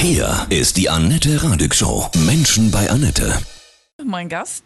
[0.00, 2.06] Hier ist die Annette Radig Show.
[2.24, 3.32] Menschen bei Annette.
[4.04, 4.62] Mein Gast,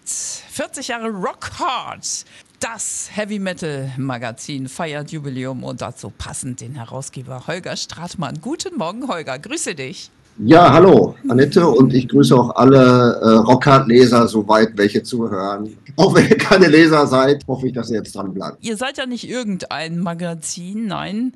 [0.51, 2.27] 40 Jahre Rock Hard.
[2.61, 8.41] Das Heavy Metal Magazin feiert Jubiläum und dazu passend den Herausgeber Holger Stratmann.
[8.43, 9.39] Guten Morgen, Holger.
[9.39, 10.11] Grüße dich.
[10.37, 15.77] Ja, hallo, Annette, und ich grüße auch alle äh, Rockhard-Leser, soweit welche zuhören.
[15.97, 18.65] Auch wenn ihr keine Leser seid, hoffe ich, dass ihr jetzt dran bleibt.
[18.65, 21.35] Ihr seid ja nicht irgendein Magazin, nein.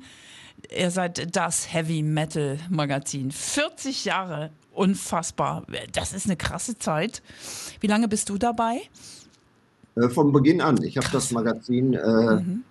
[0.75, 3.31] Ihr seid das Heavy Metal Magazin.
[3.31, 5.65] 40 Jahre, unfassbar.
[5.93, 7.21] Das ist eine krasse Zeit.
[7.79, 8.81] Wie lange bist du dabei?
[9.95, 10.81] Äh, von Beginn an.
[10.83, 12.63] Ich habe das Magazin äh, mhm.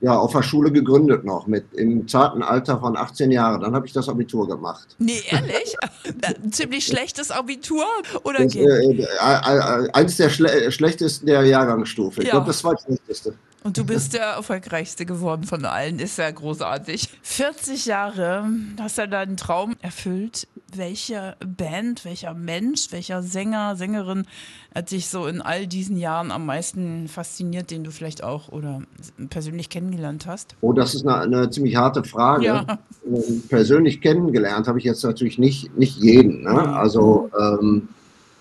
[0.00, 3.60] ja, auf der Schule gegründet noch, mit im zarten Alter von 18 Jahren.
[3.60, 4.94] Dann habe ich das Abitur gemacht.
[4.98, 5.76] Nee, ehrlich?
[6.22, 7.84] Ein ziemlich schlechtes Abitur?
[8.22, 12.20] Oder das, äh, äh, äh, eins der Schle schlechtesten der Jahrgangsstufe.
[12.20, 12.34] Ich ja.
[12.34, 13.34] glaube, das war das schlechteste.
[13.62, 15.98] Und du bist der erfolgreichste geworden von allen.
[15.98, 17.08] Ist ja großartig.
[17.22, 18.48] 40 Jahre
[18.80, 20.48] hast du deinen Traum erfüllt.
[20.74, 24.26] Welche Band, welcher Mensch, welcher Sänger, Sängerin
[24.74, 28.82] hat dich so in all diesen Jahren am meisten fasziniert, den du vielleicht auch oder
[29.28, 30.54] persönlich kennengelernt hast?
[30.60, 32.46] Oh, das ist eine, eine ziemlich harte Frage.
[32.46, 32.78] Ja.
[33.06, 36.44] Ähm, persönlich kennengelernt habe ich jetzt natürlich nicht, nicht jeden.
[36.44, 36.50] Ne?
[36.50, 37.88] Also, ähm,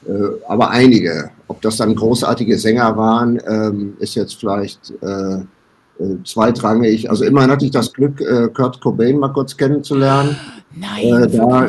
[0.06, 0.12] äh,
[0.48, 1.32] aber einige.
[1.50, 5.40] Ob das dann großartige Sänger waren, ähm, ist jetzt vielleicht äh,
[6.00, 7.10] äh, zweitrangig.
[7.10, 10.38] Also immerhin hatte ich das Glück, äh, Kurt Cobain mal kurz kennenzulernen.
[10.74, 11.68] Nein, äh, da,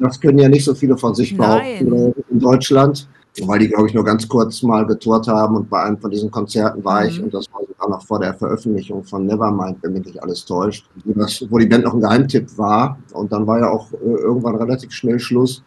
[0.00, 2.14] das können ja nicht so viele von sich behaupten Nein.
[2.30, 3.06] in Deutschland,
[3.42, 6.30] weil die, glaube ich, nur ganz kurz mal getourt haben und bei einem von diesen
[6.30, 7.08] Konzerten war mhm.
[7.08, 10.44] ich und das war sogar noch vor der Veröffentlichung von Nevermind, wenn mich nicht alles
[10.44, 13.92] täuscht, wo, das, wo die Band noch ein Geheimtipp war und dann war ja auch
[13.92, 15.62] äh, irgendwann relativ schnell Schluss.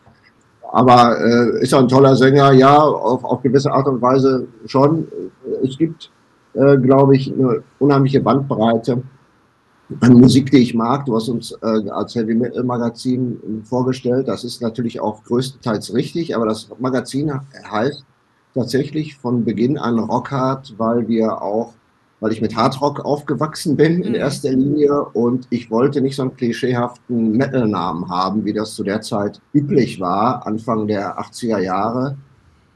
[0.72, 2.54] Aber äh, ist er ein toller Sänger?
[2.54, 5.08] Ja, auf, auf gewisse Art und Weise schon.
[5.64, 6.10] Es gibt,
[6.54, 9.04] äh, glaube ich, eine unheimliche Bandbreite
[10.00, 11.06] an Musik, die ich mag.
[11.06, 14.30] Du hast uns äh, als Heavy Metal Magazin vorgestellt.
[14.30, 17.34] Das ist natürlich auch größtenteils richtig, aber das Magazin
[17.70, 18.06] heißt
[18.54, 21.74] tatsächlich von Beginn an Rockhard, weil wir auch
[22.22, 24.16] weil ich mit Hardrock aufgewachsen bin in mhm.
[24.16, 29.02] erster Linie und ich wollte nicht so einen klischeehaften Metal-Namen haben, wie das zu der
[29.02, 32.16] Zeit üblich war, Anfang der 80er Jahre.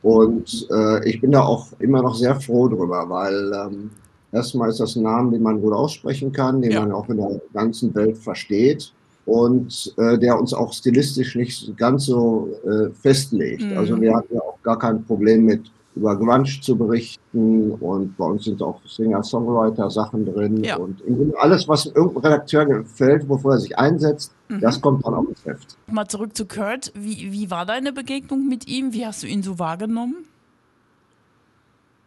[0.01, 3.91] Und äh, ich bin da auch immer noch sehr froh drüber, weil ähm,
[4.31, 6.81] erstmal ist das ein Name, den man gut aussprechen kann, den ja.
[6.81, 8.93] man auch in der ganzen Welt versteht
[9.27, 13.63] und äh, der uns auch stilistisch nicht ganz so äh, festlegt.
[13.63, 13.77] Mhm.
[13.77, 18.25] Also wir hatten ja auch gar kein Problem mit über Grunge zu berichten und bei
[18.25, 20.75] uns sind auch Singer-Songwriter-Sachen drin ja.
[20.75, 21.01] und
[21.37, 24.59] alles, was irgendeinem Redakteur gefällt, wofür er sich einsetzt, mhm.
[24.59, 25.77] das kommt dann auf das Heft.
[25.87, 26.91] Mal zurück zu Kurt.
[26.95, 28.93] Wie, wie war deine Begegnung mit ihm?
[28.93, 30.25] Wie hast du ihn so wahrgenommen?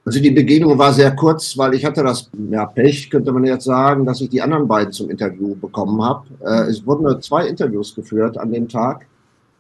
[0.05, 3.65] Also die Begegnung war sehr kurz, weil ich hatte das ja, Pech, könnte man jetzt
[3.65, 6.25] sagen, dass ich die anderen beiden zum Interview bekommen habe.
[6.41, 9.07] Äh, es wurden nur zwei Interviews geführt an dem Tag.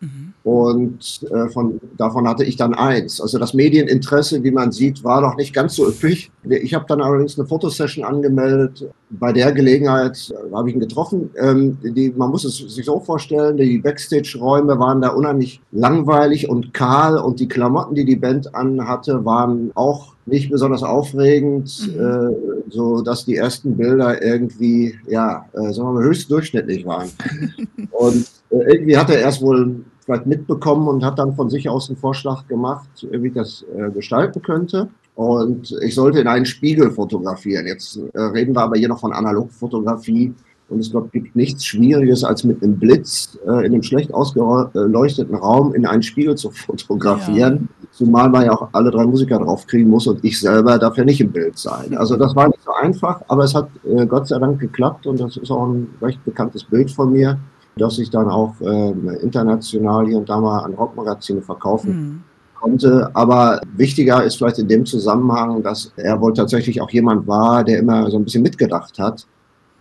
[0.00, 0.32] Mhm.
[0.44, 3.20] Und äh, von, davon hatte ich dann eins.
[3.20, 6.30] Also das Medieninteresse, wie man sieht, war noch nicht ganz so üppig.
[6.44, 8.88] Ich habe dann allerdings eine Fotosession angemeldet.
[9.10, 11.30] Bei der Gelegenheit äh, habe ich ihn getroffen.
[11.36, 16.72] Ähm, die, man muss es sich so vorstellen, die Backstage-Räume waren da unheimlich langweilig und
[16.72, 22.00] kahl und die Klamotten, die die Band anhatte, waren auch nicht besonders aufregend, mhm.
[22.00, 27.08] äh, so dass die ersten Bilder irgendwie, ja, äh, sagen wir mal, höchst durchschnittlich waren.
[27.90, 31.98] und irgendwie hat er erst wohl vielleicht mitbekommen und hat dann von sich aus einen
[31.98, 34.88] Vorschlag gemacht, wie ich das äh, gestalten könnte.
[35.14, 37.66] Und ich sollte in einen Spiegel fotografieren.
[37.66, 40.32] Jetzt äh, reden wir aber hier noch von Analogfotografie.
[40.68, 45.34] Und es glaub, gibt nichts Schwieriges, als mit einem Blitz äh, in einem schlecht ausgeleuchteten
[45.34, 47.68] Raum in einen Spiegel zu fotografieren.
[47.80, 47.88] Ja.
[47.90, 51.20] Zumal man ja auch alle drei Musiker draufkriegen muss und ich selber darf ja nicht
[51.20, 51.96] im Bild sein.
[51.96, 55.18] Also das war nicht so einfach, aber es hat äh, Gott sei Dank geklappt und
[55.18, 57.38] das ist auch ein recht bekanntes Bild von mir,
[57.78, 58.90] das ich dann auch äh,
[59.22, 62.22] international hier und da mal an Rockmagazine verkaufen mhm.
[62.58, 63.10] konnte.
[63.14, 67.78] Aber wichtiger ist vielleicht in dem Zusammenhang, dass er wohl tatsächlich auch jemand war, der
[67.78, 69.26] immer so ein bisschen mitgedacht hat.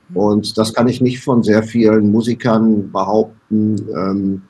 [0.10, 0.18] Mhm.
[0.18, 3.76] Und das kann ich nicht von sehr vielen Musikern behaupten.
[3.96, 4.42] Ähm,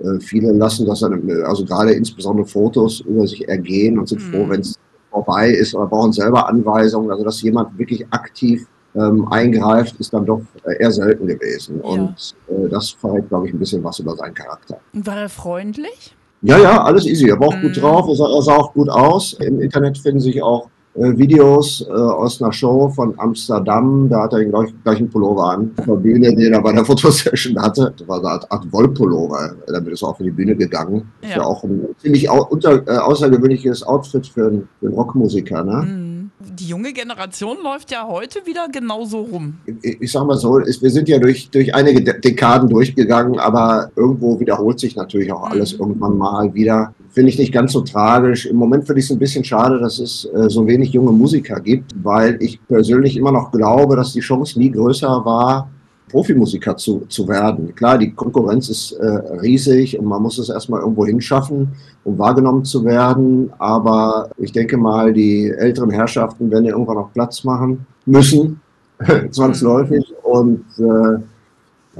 [0.00, 4.32] äh, viele lassen das dann, also gerade insbesondere Fotos über sich ergehen und sind mhm.
[4.32, 4.78] froh, wenn es
[5.10, 7.10] vorbei ist oder brauchen selber Anweisungen.
[7.10, 10.40] Also dass jemand wirklich aktiv ähm, eingreift, ist dann doch
[10.78, 11.80] eher selten gewesen.
[11.82, 11.90] Ja.
[11.90, 14.78] Und äh, das verrät, glaube ich, ein bisschen was über seinen Charakter.
[14.92, 16.14] War er freundlich?
[16.42, 17.28] Ja, ja, alles easy.
[17.28, 17.62] Er war auch mhm.
[17.62, 19.32] gut drauf, er sah, er sah, auch gut aus.
[19.40, 24.08] Im Internet finden sich auch äh, Videos äh, aus einer Show von Amsterdam.
[24.10, 27.60] Da hat er den gleich, gleichen Pullover an, der Bühne, den er bei der Fotosession
[27.60, 27.94] hatte.
[27.96, 29.54] Das war so eine Art Wollpullover.
[29.66, 31.10] Damit ist er auch für die Bühne gegangen.
[31.22, 31.28] Ja.
[31.28, 35.64] Ist ja auch ein ziemlich au unter, äh, außergewöhnliches Outfit für, einen, für einen Rockmusiker.
[35.64, 35.82] Ne?
[35.82, 36.03] Mhm.
[36.50, 39.58] Die junge Generation läuft ja heute wieder genauso rum.
[39.82, 43.90] Ich, ich sag mal so, ist, wir sind ja durch, durch einige Dekaden durchgegangen, aber
[43.96, 45.80] irgendwo wiederholt sich natürlich auch alles mhm.
[45.80, 46.94] irgendwann mal wieder.
[47.10, 48.46] Finde ich nicht ganz so tragisch.
[48.46, 51.60] Im Moment finde ich es ein bisschen schade, dass es äh, so wenig junge Musiker
[51.60, 55.70] gibt, weil ich persönlich immer noch glaube, dass die Chance nie größer war,
[56.14, 57.74] Profimusiker zu, zu werden.
[57.74, 61.72] Klar, die Konkurrenz ist äh, riesig und man muss es erstmal irgendwo hinschaffen,
[62.04, 63.52] um wahrgenommen zu werden.
[63.58, 68.60] Aber ich denke mal, die älteren Herrschaften werden ja irgendwann auch Platz machen müssen,
[69.32, 70.14] zwangsläufig.
[70.22, 71.18] Und äh,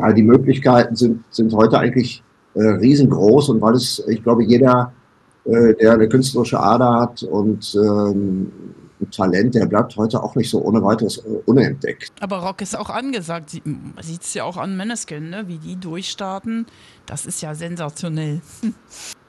[0.01, 2.23] ja, die Möglichkeiten sind, sind heute eigentlich
[2.55, 4.93] äh, riesengroß und weil es, ich glaube, jeder,
[5.45, 8.53] äh, der eine künstlerische Ader hat und ähm,
[9.11, 12.13] Talent, der bleibt heute auch nicht so ohne weiteres äh, unentdeckt.
[12.21, 13.61] Aber Rock ist auch angesagt.
[13.65, 15.45] Man sieht es ja auch an Meneskin, ne?
[15.47, 16.67] wie die durchstarten.
[17.07, 18.41] Das ist ja sensationell.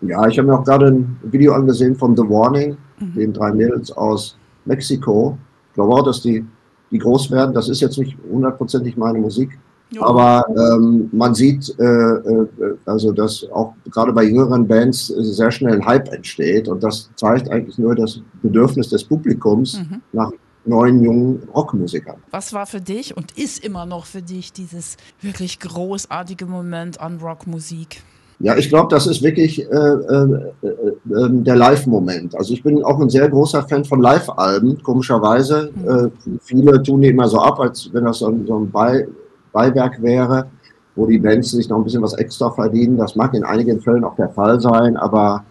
[0.01, 3.13] Ja, ich habe mir auch gerade ein Video angesehen von The Warning, mhm.
[3.13, 5.37] den drei Mädels aus Mexiko.
[5.69, 6.45] Ich glaube auch, dass die,
[6.91, 7.55] die groß werden.
[7.55, 9.57] Das ist jetzt nicht hundertprozentig meine Musik.
[9.99, 12.47] Aber ähm, man sieht, äh, äh,
[12.85, 17.49] also dass auch gerade bei jüngeren Bands sehr schnell ein Hype entsteht und das zeigt
[17.49, 20.01] eigentlich nur das Bedürfnis des Publikums mhm.
[20.11, 20.31] nach
[20.65, 22.17] neuen jungen Rockmusikern.
[22.31, 27.19] Was war für dich und ist immer noch für dich dieses wirklich großartige Moment an
[27.19, 28.01] Rockmusik?
[28.39, 32.35] Ja, ich glaube, das ist wirklich äh, äh, äh, der Live-Moment.
[32.35, 35.71] Also ich bin auch ein sehr großer Fan von Live-Alben, komischerweise.
[35.73, 35.87] Mhm.
[35.87, 39.07] Äh, viele tun die immer so ab, als wenn das so ein, so ein Bei
[39.55, 40.47] Beiwerk wäre,
[40.95, 42.97] wo die Bands sich noch ein bisschen was extra verdienen.
[42.97, 45.45] Das mag in einigen Fällen auch der Fall sein, aber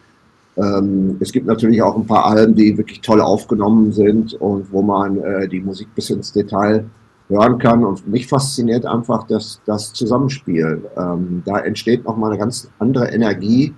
[0.57, 4.83] ähm, es gibt natürlich auch ein paar Alben, die wirklich toll aufgenommen sind und wo
[4.83, 6.85] man äh, die Musik bis ins Detail
[7.29, 7.85] hören kann.
[7.85, 10.83] Und mich fasziniert einfach das, das Zusammenspiel.
[10.97, 13.75] Ähm, da entsteht nochmal eine ganz andere Energie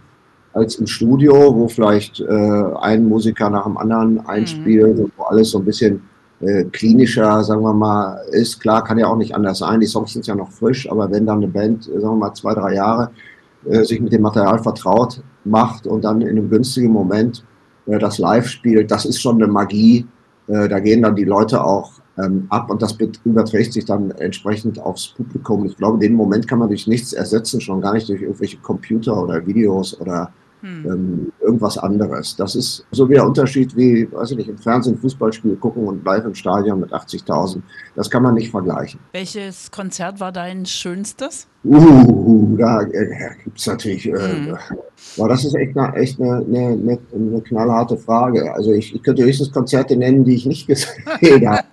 [0.53, 5.05] als im Studio, wo vielleicht äh, ein Musiker nach dem anderen einspielt mhm.
[5.05, 6.03] und wo alles so ein bisschen
[6.41, 8.61] äh, klinischer, sagen wir mal, ist.
[8.61, 9.81] Klar, kann ja auch nicht anders sein.
[9.81, 12.35] Die Songs sind ja noch frisch, aber wenn dann eine Band, äh, sagen wir mal,
[12.35, 13.11] zwei, drei Jahre
[13.65, 17.45] äh, sich mit dem Material vertraut macht und dann in einem günstigen Moment
[17.87, 20.07] äh, das live spielt, das ist schon eine Magie.
[20.49, 24.79] Äh, da gehen dann die Leute auch ähm, ab und das überträgt sich dann entsprechend
[24.79, 25.65] aufs Publikum.
[25.65, 29.23] Ich glaube, den Moment kann man durch nichts ersetzen, schon gar nicht durch irgendwelche Computer
[29.23, 30.31] oder Videos oder
[30.67, 30.91] hm.
[30.91, 32.35] ähm, irgendwas anderes.
[32.37, 36.05] Das ist so wie der Unterschied wie, weiß ich nicht, im Fernsehen Fußballspiel gucken und
[36.05, 37.63] live im Stadion mit 80.000.
[37.95, 38.99] Das kann man nicht vergleichen.
[39.13, 41.47] Welches Konzert war dein schönstes?
[41.65, 44.07] Uh, da äh, gibt es natürlich.
[44.07, 44.59] Äh, hm.
[45.19, 48.53] Aber das ist echt eine, echt eine, eine, eine knallharte Frage.
[48.55, 51.65] Also ich, ich, könnte höchstens Konzerte nennen, die ich nicht gesehen habe.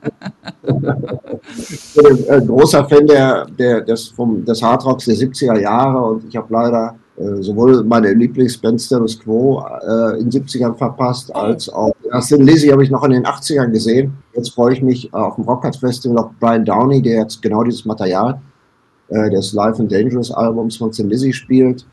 [1.47, 6.25] ich bin ein großer Fan der, der, des, vom, des Hardrocks der 70er Jahre und
[6.27, 11.93] ich habe leider sowohl meine Lieblingsband Status Quo äh, in den 70ern verpasst, als auch
[12.11, 14.13] ja, Sin Lizzy habe ich noch in den 80ern gesehen.
[14.33, 17.85] Jetzt freue ich mich auf dem Rockart Festival auf Brian Downey, der jetzt genau dieses
[17.85, 18.41] Material
[19.09, 21.85] äh, des Live and Dangerous Albums von Sin Lizzy spielt.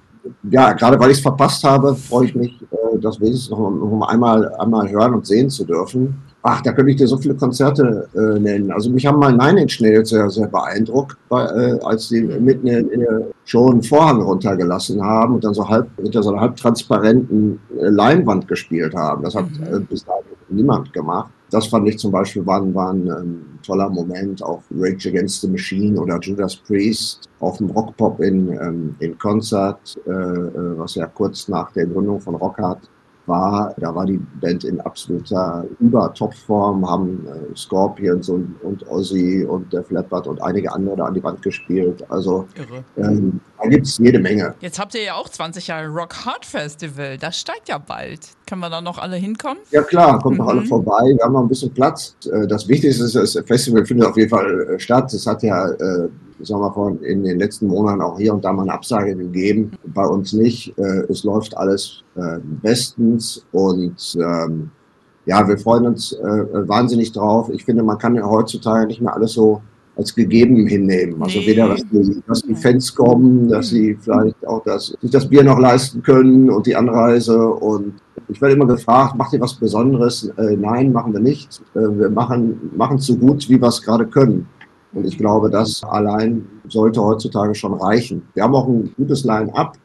[0.50, 4.08] Ja, gerade weil ich es verpasst habe, freue ich mich, äh, das wenigstens noch, noch
[4.08, 6.14] einmal, einmal hören und sehen zu dürfen.
[6.42, 8.72] Ach, da könnte ich dir so viele Konzerte äh, nennen.
[8.72, 12.66] Also mich haben mal Nine Inch Nails sehr, sehr beeindruckt, bei, äh, als die mitten
[12.66, 17.60] in, der Show einen Vorhang runtergelassen haben und dann so halb hinter so einer halbtransparenten
[17.78, 19.22] äh, Leinwand gespielt haben.
[19.22, 19.76] Das hat mhm.
[19.76, 21.30] äh, bis dahin niemand gemacht.
[21.50, 24.42] Das fand ich zum Beispiel war, war ein ähm, toller Moment.
[24.42, 29.98] Auch Rage Against the Machine oder Judas Priest auf dem Rockpop in, ähm, in Konzert,
[30.06, 32.78] äh, äh, was ja kurz nach der Gründung von Rock hat
[33.30, 39.72] war, da war die Band in absoluter Über-Topform, haben äh, Scorpions und, und Ozzy und
[39.72, 42.04] der Flatbud und einige andere da an die Wand gespielt.
[42.10, 42.46] Also
[42.98, 44.54] ähm, da gibt es jede Menge.
[44.60, 47.16] Jetzt habt ihr ja auch 20 Jahre Rock Hard Festival.
[47.16, 48.28] Das steigt ja bald.
[48.46, 49.58] Können wir da noch alle hinkommen?
[49.70, 50.44] Ja klar, kommt mhm.
[50.44, 51.14] noch alle vorbei.
[51.16, 52.16] Wir haben noch ein bisschen Platz.
[52.30, 55.12] Äh, das Wichtigste ist, das Festival findet auf jeden Fall äh, statt.
[55.14, 56.08] Es hat ja äh,
[56.42, 59.72] sagen wir mal, in den letzten Monaten auch hier und da mal eine Absage gegeben.
[59.86, 60.76] Bei uns nicht.
[60.78, 64.70] Äh, es läuft alles äh, bestens und ähm,
[65.26, 67.50] ja, wir freuen uns äh, wahnsinnig drauf.
[67.50, 69.60] Ich finde, man kann ja heutzutage nicht mehr alles so
[69.96, 71.22] als gegeben hinnehmen.
[71.22, 75.28] Also weder, dass die, dass die, Fans kommen, dass sie vielleicht auch das, sich das
[75.28, 77.38] Bier noch leisten können und die Anreise.
[77.38, 77.94] Und
[78.28, 80.32] ich werde immer gefragt, macht ihr was Besonderes?
[80.36, 81.60] Äh, nein, machen wir nicht.
[81.74, 84.46] Äh, wir machen, machen so gut, wie wir es gerade können.
[84.92, 88.22] Und ich glaube, das allein sollte heutzutage schon reichen.
[88.34, 89.76] Wir haben auch ein gutes Line-up,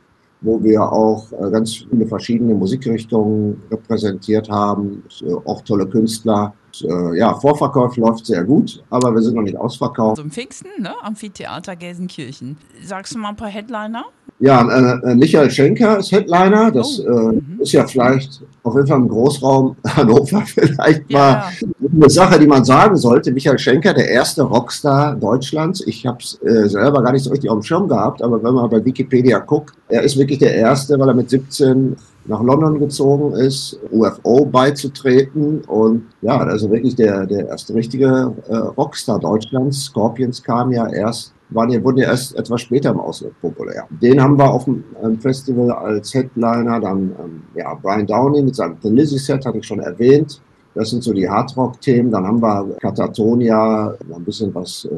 [0.42, 5.04] wo wir auch äh, ganz viele verschiedene Musikrichtungen repräsentiert haben,
[5.46, 6.54] auch tolle Künstler.
[6.84, 10.20] Äh, ja, Vorverkauf läuft sehr gut, aber wir sind noch nicht ausverkauft.
[10.20, 10.94] Also im Pfingsten, ne?
[11.02, 12.58] Amphitheater Gelsenkirchen.
[12.84, 14.06] Sagst du mal ein paar Headliner?
[14.40, 16.72] Ja, äh, äh Michael Schenker ist Headliner.
[16.72, 17.10] Das oh.
[17.10, 17.60] äh, mhm.
[17.60, 22.48] ist ja vielleicht auf jeden Fall im Großraum Hannover vielleicht Ja, mal eine Sache, die
[22.48, 23.32] man sagen sollte.
[23.32, 25.86] Michael Schenker, der erste Rockstar Deutschlands.
[25.86, 28.54] Ich habe es äh, selber gar nicht so richtig auf dem Schirm gehabt, aber wenn
[28.54, 31.96] man bei Wikipedia guckt, er ist wirklich der erste, weil er mit 17
[32.26, 38.56] nach London gezogen ist, UFO beizutreten und ja, also wirklich der, der erste richtige äh,
[38.56, 39.86] Rockstar Deutschlands.
[39.86, 43.88] Scorpions kam ja erst waren ja, wurden ja erst etwas später im Ausland populär.
[43.90, 48.56] Den haben wir auf dem ähm, Festival als Headliner, dann ähm, ja, Brian Downey mit
[48.56, 50.42] seinem The Lizzy Set, hatte ich schon erwähnt.
[50.74, 52.12] Das sind so die Hardrock-Themen.
[52.12, 54.90] Dann haben wir Katatonia, ein bisschen was äh,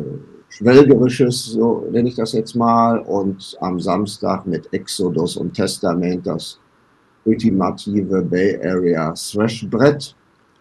[0.50, 3.00] Schwelgerisches, so nenne ich das jetzt mal.
[3.00, 6.60] Und am Samstag mit Exodus und Testament das
[7.26, 10.16] ultimative Bay Area Thrash-Brett.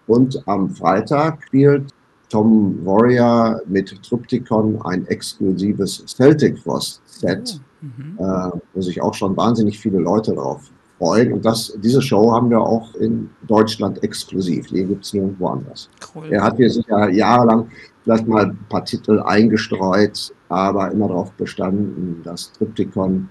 [0.06, 1.92] Und am Freitag spielt
[2.28, 8.18] Tom Warrior mit Trypticon ein exklusives Celtic Frost Set, Mhm.
[8.18, 10.62] äh, wo sich auch schon wahnsinnig viele Leute drauf
[10.98, 11.34] freuen.
[11.34, 14.68] Und das, diese Show haben wir auch in Deutschland exklusiv.
[14.68, 15.90] Die gibt es nirgendwo anders.
[16.14, 16.32] Cool.
[16.32, 17.68] Er hat hier sicher jahrelang
[18.02, 23.28] vielleicht mal ein paar Titel eingestreut, aber immer darauf bestanden, dass Trypticon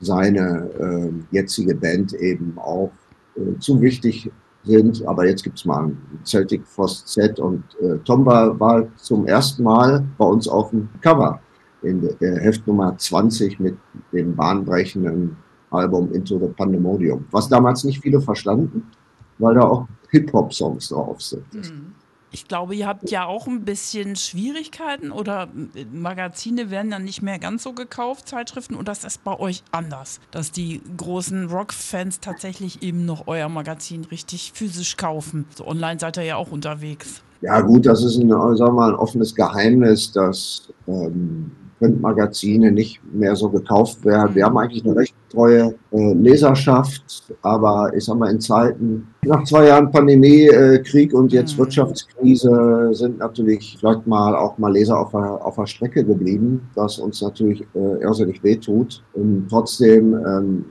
[0.00, 2.92] seine äh, jetzige Band eben auch
[3.36, 4.30] äh, zu wichtig
[4.66, 5.06] sind.
[5.06, 10.04] Aber jetzt gibt's mal ein Celtic Frost Set und äh, Tom war, zum ersten Mal
[10.18, 11.40] bei uns auf dem Cover
[11.82, 13.76] in der Heft Nummer 20 mit
[14.12, 15.36] dem bahnbrechenden
[15.70, 17.24] Album Into the Pandemonium.
[17.30, 18.90] Was damals nicht viele verstanden,
[19.38, 21.44] weil da auch Hip-Hop-Songs drauf sind.
[21.52, 21.92] Hm.
[22.32, 27.22] Ich glaube, ihr habt ja auch ein bisschen Schwierigkeiten oder äh, Magazine werden dann nicht
[27.22, 32.20] mehr ganz so gekauft, Zeitschriften, und das ist bei euch anders, dass die großen Rock-Fans
[32.20, 35.46] tatsächlich eben noch euer Magazin richtig physisch kaufen.
[35.54, 37.22] So online seid ihr ja auch unterwegs.
[37.42, 43.00] Ja gut, das ist ein, sagen wir mal, ein offenes Geheimnis, dass ähm, Printmagazine nicht
[43.12, 44.34] mehr so gekauft werden.
[44.34, 49.44] Wir haben eigentlich eine recht treue äh, Leserschaft, aber ich sag mal, in Zeiten nach
[49.44, 51.58] zwei Jahren Pandemie, äh, Krieg und jetzt Mhm.
[51.62, 56.98] Wirtschaftskrise sind natürlich vielleicht mal auch mal Leser auf der, auf der Strecke geblieben, was
[56.98, 59.02] uns natürlich äh, irrsinnig wehtut.
[59.14, 60.64] Und trotzdem, ähm,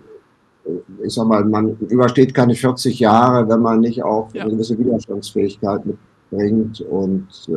[1.04, 4.44] ich sag mal, man übersteht keine 40 Jahre, wenn man nicht auch Ja.
[4.44, 6.82] eine gewisse Widerstandsfähigkeit mitbringt.
[6.82, 7.52] Und äh,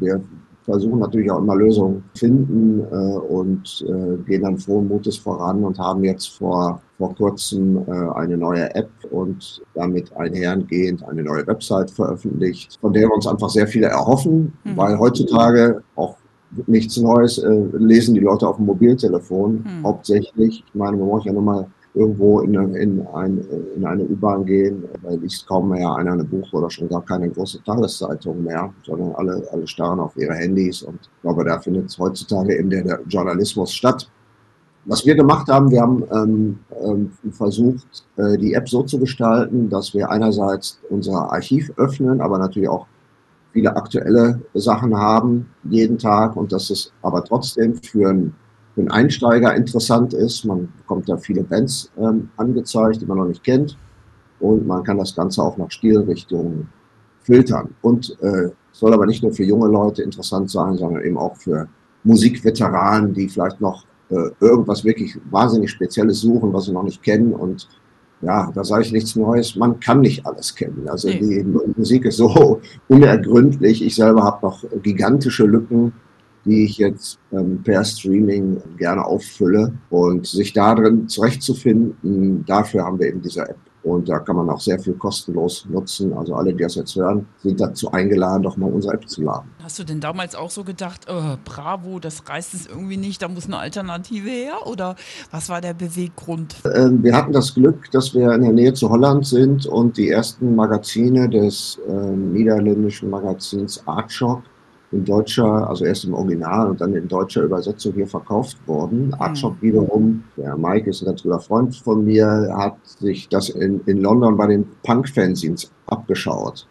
[0.00, 0.20] wir
[0.64, 5.62] versuchen natürlich auch immer Lösungen zu finden äh, und äh, gehen dann frohen Mutes voran
[5.64, 11.46] und haben jetzt vor, vor kurzem äh, eine neue App und damit einhergehend eine neue
[11.46, 14.76] Website veröffentlicht, von der wir uns einfach sehr viele erhoffen, Mhm.
[14.76, 16.16] weil heutzutage auch
[16.66, 19.84] nichts Neues äh, lesen die Leute auf dem Mobiltelefon Mhm.
[19.84, 20.64] hauptsächlich.
[20.66, 23.44] Ich meine, man muss ja nur mal irgendwo in, eine- in, ein,
[23.76, 27.30] in eine U-Bahn gehen, da liest kaum mehr einer ein Buch oder schon gar keine
[27.30, 31.96] große Tageszeitung mehr, sondern alle, alle starren auf ihre Handys und ich glaube, da findet
[31.98, 34.10] heutzutage eben der, der Journalismus statt.
[34.86, 39.70] Was wir gemacht haben, wir haben ähm, ähm, versucht, äh, die App so zu gestalten,
[39.70, 42.86] dass wir einerseits unser Archiv öffnen, aber natürlich auch
[43.52, 48.34] viele aktuelle Sachen haben jeden Tag und dass es aber trotzdem für einen,
[48.74, 50.44] für einen Einsteiger interessant ist.
[50.44, 53.76] Man bekommt da viele Bands ähm, angezeigt, die man noch nicht kennt
[54.40, 56.68] und man kann das Ganze auch nach Stilrichtungen
[57.22, 57.70] filtern.
[57.82, 61.68] Und äh, soll aber nicht nur für junge Leute interessant sein, sondern eben auch für
[62.02, 67.32] Musikveteranen, die vielleicht noch äh, irgendwas wirklich wahnsinnig Spezielles suchen, was sie noch nicht kennen
[67.32, 67.68] und
[68.20, 69.54] ja, da sage ich nichts Neues.
[69.54, 70.88] Man kann nicht alles kennen.
[70.88, 71.44] Also die
[71.76, 73.84] Musik ist so unergründlich.
[73.84, 75.92] Ich selber habe noch gigantische Lücken,
[76.44, 79.72] die ich jetzt ähm, per Streaming gerne auffülle.
[79.90, 83.58] Und sich da drin zurechtzufinden, dafür haben wir eben diese App.
[83.84, 86.14] Und da kann man auch sehr viel kostenlos nutzen.
[86.14, 89.50] Also alle, die das jetzt hören, sind dazu eingeladen, doch mal unsere App zu laden.
[89.62, 93.28] Hast du denn damals auch so gedacht, äh, bravo, das reißt es irgendwie nicht, da
[93.28, 94.66] muss eine Alternative her?
[94.66, 94.96] Oder
[95.30, 96.56] was war der Beweggrund?
[96.74, 100.08] Ähm, wir hatten das Glück, dass wir in der Nähe zu Holland sind und die
[100.08, 104.42] ersten Magazine des ähm, niederländischen Magazins Artshock
[104.94, 109.12] in deutscher, also erst im Original und dann in deutscher Übersetzung hier verkauft wurden.
[109.14, 113.80] Artshock wiederum, der Mike ist ein ganz guter Freund von mir, hat sich das in,
[113.86, 116.66] in London bei den Punk-Fanzines abgeschaut.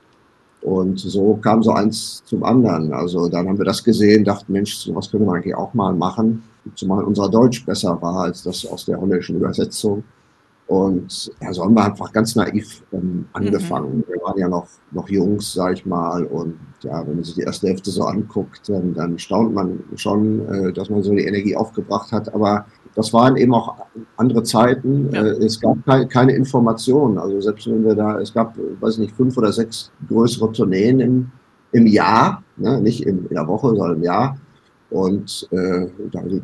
[0.62, 2.94] Und so kam so eins zum anderen.
[2.94, 6.44] Also dann haben wir das gesehen, dachten, Mensch, sowas könnte man eigentlich auch mal machen.
[6.76, 10.04] Zumal unser Deutsch besser war als das aus der holländischen Übersetzung.
[10.68, 14.04] Und ja, so haben wir einfach ganz naiv ähm, angefangen.
[14.08, 16.24] Wir waren ja noch, noch Jungs, sag ich mal.
[16.26, 20.48] Und ja, wenn man sich die erste Hälfte so anguckt, dann, dann staunt man schon,
[20.48, 22.34] äh, dass man so die Energie aufgebracht hat.
[22.34, 22.66] Aber
[22.96, 23.76] das waren eben auch
[24.18, 25.10] andere Zeiten.
[25.12, 25.24] Ja.
[25.24, 27.18] Äh, es gab keine, keine Informationen.
[27.18, 31.32] Also selbst wenn wir da, es gab, weiß nicht, fünf oder sechs größere Tourneen im,
[31.74, 32.80] im Jahr, ne?
[32.82, 34.38] nicht im, in der Woche, sondern im Jahr.
[34.94, 35.88] Und äh,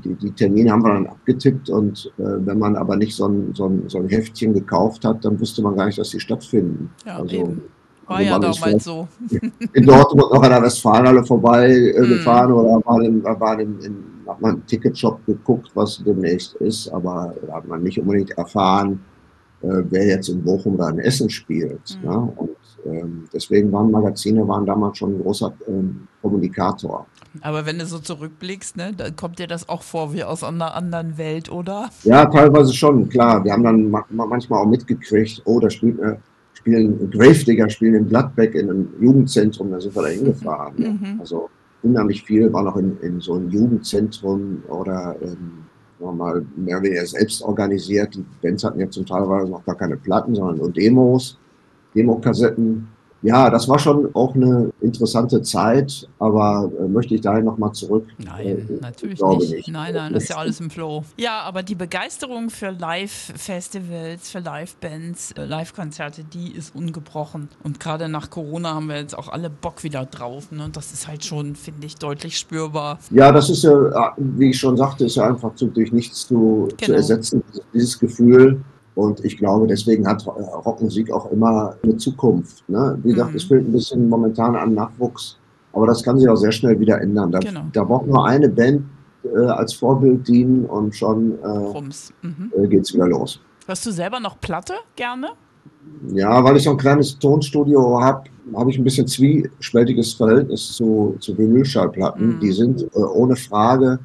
[0.03, 3.53] die, die, Termine haben wir dann abgetippt und äh, wenn man aber nicht so ein,
[3.53, 6.89] so, ein, so ein Heftchen gekauft hat, dann wusste man gar nicht, dass sie stattfinden.
[7.05, 7.61] Ja, also, eben.
[8.07, 9.07] War also ja damals so.
[9.73, 12.09] In Dortmund noch an der Westfalenhalle vorbei äh, mm.
[12.09, 16.89] gefahren oder war, in, war in, in, hat man einen Ticketshop geguckt, was demnächst ist,
[16.89, 18.99] aber da hat man nicht unbedingt erfahren,
[19.61, 21.97] äh, wer jetzt in Bochum oder in Essen spielt.
[22.01, 22.07] Mm.
[22.07, 22.33] Ne?
[22.35, 22.49] Und
[22.85, 27.05] ähm, deswegen waren Magazine waren damals schon ein großer ähm, Kommunikator.
[27.41, 30.73] Aber wenn du so zurückblickst, ne, dann kommt dir das auch vor wie aus einer
[30.75, 31.89] anderen Welt, oder?
[32.03, 33.43] Ja, teilweise schon, klar.
[33.43, 36.15] Wir haben dann manchmal auch mitgekriegt, oh, da spielt, äh,
[36.53, 40.75] spielen Gravedigger spielen in Gladbeck in einem Jugendzentrum, da sind wir da hingefahren.
[40.77, 40.99] Mhm.
[41.03, 41.17] Ja.
[41.19, 41.49] Also
[41.83, 45.65] unheimlich viel war noch in, in so einem Jugendzentrum oder ähm,
[45.99, 48.15] mal mehr oder weniger selbst organisiert.
[48.15, 51.37] Die Bands hatten ja zum Teil noch gar keine Platten, sondern nur Demos,
[51.93, 52.87] Demokassetten
[53.21, 58.07] ja, das war schon auch eine interessante Zeit, aber äh, möchte ich dahin nochmal zurück?
[58.17, 59.51] Nein, äh, natürlich nicht.
[59.51, 59.67] nicht.
[59.67, 61.03] Nein, nein, das ist ja alles im Flow.
[61.17, 67.49] Ja, aber die Begeisterung für Live-Festivals, für Live-Bands, äh, Live-Konzerte, die ist ungebrochen.
[67.63, 70.51] Und gerade nach Corona haben wir jetzt auch alle Bock wieder drauf.
[70.51, 70.63] Ne?
[70.63, 72.99] Und das ist halt schon, finde ich, deutlich spürbar.
[73.11, 76.69] Ja, das ist ja, wie ich schon sagte, ist ja einfach zu, durch nichts zu,
[76.69, 76.85] genau.
[76.85, 78.61] zu ersetzen, dieses Gefühl.
[78.99, 82.67] Und ich glaube, deswegen hat Rockmusik auch immer eine Zukunft.
[82.67, 82.99] Ne?
[83.01, 83.37] Wie gesagt, mhm.
[83.37, 85.37] es fehlt ein bisschen momentan an Nachwuchs,
[85.71, 87.31] aber das kann sich auch sehr schnell wieder ändern.
[87.31, 87.61] Da, genau.
[87.71, 88.83] da braucht nur eine Band
[89.23, 92.51] äh, als Vorbild dienen und schon äh, mhm.
[92.57, 93.39] äh, geht's wieder los.
[93.67, 95.29] Hörst du selber noch Platte gerne?
[96.13, 101.15] Ja, weil ich so ein kleines Tonstudio habe, habe ich ein bisschen zwiespältiges Verhältnis zu,
[101.21, 102.35] zu Vinylschallplatten.
[102.35, 102.39] Mhm.
[102.41, 103.99] Die sind äh, ohne Frage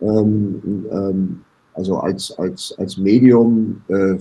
[0.00, 1.40] ähm, ähm,
[1.80, 4.18] also als, als, als Medium äh,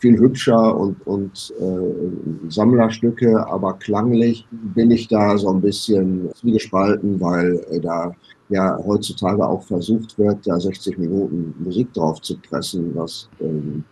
[0.00, 7.20] viel hübscher und, und äh, Sammlerstücke, aber klanglich bin ich da so ein bisschen zwiegespalten,
[7.20, 8.14] weil äh, da
[8.48, 13.84] ja heutzutage auch versucht wird, da 60 Minuten Musik drauf zu pressen, was ähm,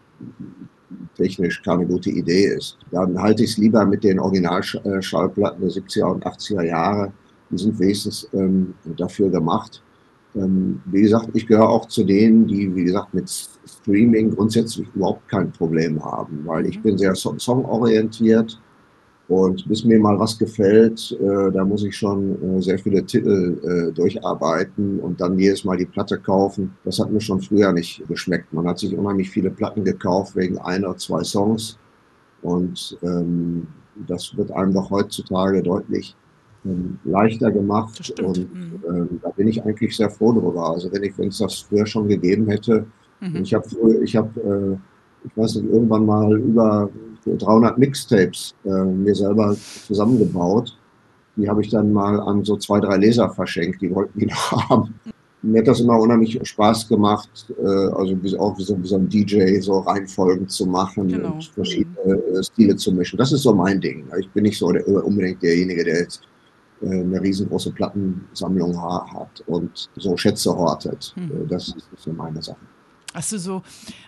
[1.15, 2.79] technisch keine gute Idee ist.
[2.91, 7.13] Dann halte ich es lieber mit den Originalschallplatten der 70er und 80er Jahre.
[7.51, 9.83] Die sind wenigstens ähm, dafür gemacht.
[10.35, 15.29] Ähm, wie gesagt, ich gehöre auch zu denen, die, wie gesagt, mit Streaming grundsätzlich überhaupt
[15.29, 16.83] kein Problem haben, weil ich mhm.
[16.83, 18.61] bin sehr songorientiert
[19.31, 23.61] und bis mir mal was gefällt, äh, da muss ich schon äh, sehr viele Titel
[23.63, 26.77] äh, durcharbeiten und dann jedes Mal die Platte kaufen.
[26.85, 28.53] Das hat mir schon früher nicht geschmeckt.
[28.53, 31.79] Man hat sich unheimlich viele Platten gekauft wegen ein oder zwei Songs
[32.43, 33.69] und ähm,
[34.09, 36.17] das wird einem doch heutzutage deutlich
[37.05, 38.13] leichter gemacht.
[38.23, 38.83] Und mhm.
[38.89, 40.71] ähm, da bin ich eigentlich sehr froh drüber.
[40.71, 42.87] Also wenn ich, wenn es das früher schon gegeben hätte,
[43.21, 43.37] mhm.
[43.37, 43.67] ich habe,
[44.03, 46.91] ich habe, äh, ich weiß nicht, irgendwann mal über
[47.27, 50.77] 300 Mixtapes äh, mir selber zusammengebaut.
[51.37, 54.69] Die habe ich dann mal an so zwei, drei Leser verschenkt, die wollten die noch
[54.69, 54.95] haben.
[55.43, 58.97] Mir hat das immer unheimlich Spaß gemacht, äh, also wie, auch wie so, wie so
[58.97, 61.33] ein DJ so Reihenfolgen zu machen genau.
[61.33, 63.17] und verschiedene äh, Stile zu mischen.
[63.17, 64.05] Das ist so mein Ding.
[64.19, 66.27] Ich bin nicht so der, unbedingt derjenige, der jetzt äh,
[66.83, 71.15] eine riesengroße Plattensammlung hat und so Schätze hortet.
[71.17, 71.49] Mhm.
[71.49, 72.57] Das ist so meine Sache.
[73.13, 73.63] Hast du so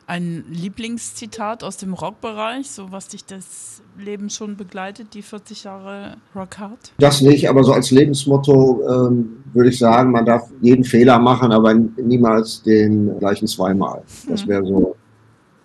[0.07, 6.19] ein Lieblingszitat aus dem Rockbereich, so was dich das Leben schon begleitet, die 40 Jahre
[6.37, 6.93] Rockhard?
[6.99, 11.51] Das nicht, aber so als Lebensmotto ähm, würde ich sagen, man darf jeden Fehler machen,
[11.51, 14.03] aber niemals den gleichen zweimal.
[14.29, 14.49] Das hm.
[14.49, 14.97] wäre so.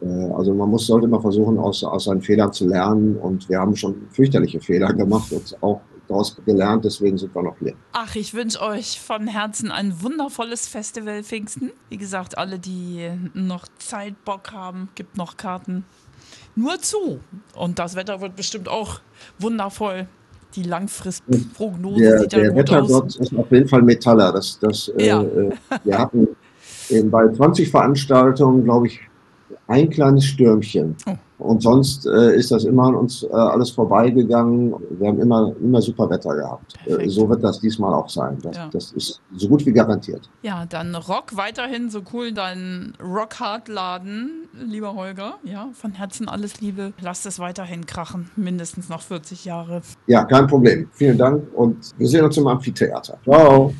[0.01, 3.59] Äh, also man muss, sollte immer versuchen, aus, aus seinen Fehlern zu lernen und wir
[3.59, 7.73] haben schon fürchterliche Fehler gemacht und auch daraus gelernt, deswegen sind wir noch hier.
[7.93, 11.71] Ach, ich wünsche euch von Herzen ein wundervolles Festival Pfingsten.
[11.89, 15.85] Wie gesagt, alle, die noch Zeit, Bock haben, gibt noch Karten.
[16.55, 17.19] Nur zu.
[17.55, 18.99] Und das Wetter wird bestimmt auch
[19.39, 20.07] wundervoll.
[20.55, 23.15] Die Langfristprognose der, sieht ja der gut Wettergott aus.
[23.17, 24.31] ist auf jeden Fall Metaller.
[24.31, 25.21] Das, das, äh, ja.
[25.21, 25.51] äh,
[25.83, 26.27] wir hatten
[27.11, 29.01] bei 20 Veranstaltungen, glaube ich,
[29.67, 30.95] ein kleines Stürmchen.
[31.05, 31.15] Oh.
[31.39, 34.73] Und sonst äh, ist das immer an uns äh, alles vorbeigegangen.
[34.89, 36.73] Wir haben immer, immer super Wetter gehabt.
[36.87, 38.39] Äh, so wird das diesmal auch sein.
[38.41, 38.69] Das, ja.
[38.71, 40.29] das, ist so gut wie garantiert.
[40.41, 45.35] Ja, dann Rock weiterhin so cool dein Rockhard-Laden, lieber Holger.
[45.43, 46.93] Ja, von Herzen alles Liebe.
[47.01, 48.31] Lass es weiterhin krachen.
[48.35, 49.81] Mindestens noch 40 Jahre.
[50.07, 50.89] Ja, kein Problem.
[50.93, 53.19] Vielen Dank und wir sehen uns im Amphitheater.
[53.23, 53.73] Ciao.